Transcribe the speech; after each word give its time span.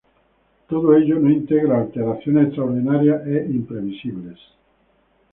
Todo 0.67 0.95
ello 0.95 1.19
no 1.19 1.29
integra 1.29 1.77
alteraciones 1.79 2.47
extraordinarias 2.47 3.21
e 3.27 3.45
imprevisibles. 3.51 4.39